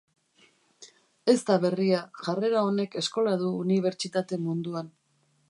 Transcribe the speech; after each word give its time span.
Ez 1.33 1.35
da 1.49 1.57
berria, 1.65 1.99
jarrera 2.29 2.65
honek 2.71 2.99
eskola 3.03 3.35
du 3.43 3.53
unibertsitate 3.61 4.43
munduan. 4.49 4.93